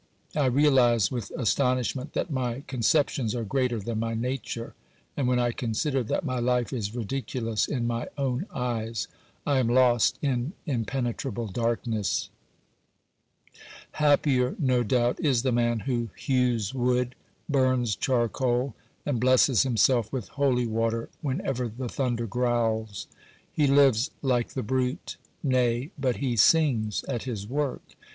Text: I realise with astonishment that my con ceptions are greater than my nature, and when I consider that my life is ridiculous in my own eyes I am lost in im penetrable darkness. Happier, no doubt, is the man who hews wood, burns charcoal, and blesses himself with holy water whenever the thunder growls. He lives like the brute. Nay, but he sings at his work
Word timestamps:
I 0.35 0.47
realise 0.47 1.11
with 1.11 1.29
astonishment 1.37 2.13
that 2.13 2.31
my 2.31 2.61
con 2.61 2.79
ceptions 2.79 3.35
are 3.35 3.43
greater 3.43 3.79
than 3.79 3.99
my 3.99 4.15
nature, 4.15 4.73
and 5.15 5.27
when 5.27 5.37
I 5.37 5.51
consider 5.51 6.01
that 6.05 6.25
my 6.25 6.39
life 6.39 6.73
is 6.73 6.95
ridiculous 6.95 7.67
in 7.67 7.85
my 7.85 8.07
own 8.17 8.47
eyes 8.51 9.07
I 9.45 9.59
am 9.59 9.69
lost 9.69 10.17
in 10.23 10.53
im 10.65 10.85
penetrable 10.85 11.45
darkness. 11.45 12.31
Happier, 13.91 14.55
no 14.57 14.81
doubt, 14.81 15.19
is 15.23 15.43
the 15.43 15.51
man 15.51 15.81
who 15.81 16.09
hews 16.15 16.73
wood, 16.73 17.13
burns 17.47 17.95
charcoal, 17.95 18.73
and 19.05 19.19
blesses 19.19 19.61
himself 19.61 20.11
with 20.11 20.29
holy 20.29 20.65
water 20.65 21.09
whenever 21.21 21.67
the 21.67 21.87
thunder 21.87 22.25
growls. 22.25 23.05
He 23.51 23.67
lives 23.67 24.09
like 24.23 24.53
the 24.55 24.63
brute. 24.63 25.17
Nay, 25.43 25.91
but 25.95 26.15
he 26.15 26.35
sings 26.37 27.03
at 27.03 27.25
his 27.25 27.45
work 27.47 27.83